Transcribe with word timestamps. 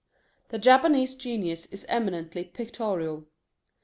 The 0.49 0.57
Japanese 0.57 1.13
genius 1.13 1.67
is 1.67 1.85
eminently 1.87 2.43
pictorial. 2.43 3.27